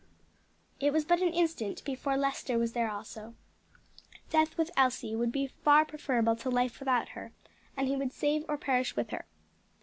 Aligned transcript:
It 0.79 0.93
was 0.93 1.05
but 1.05 1.21
an 1.21 1.31
instant 1.31 1.83
before 1.85 2.17
Lester 2.17 2.57
was 2.57 2.73
there 2.73 2.89
also; 2.89 3.35
death 4.31 4.57
with 4.57 4.71
Elsie 4.75 5.15
would 5.15 5.31
be 5.31 5.45
far 5.45 5.85
preferable 5.85 6.35
to 6.37 6.49
life 6.49 6.79
without 6.79 7.09
her, 7.09 7.33
and 7.77 7.87
he 7.87 7.95
would 7.95 8.11
save 8.11 8.43
or 8.49 8.57
perish 8.57 8.95
with 8.95 9.11
her. 9.11 9.25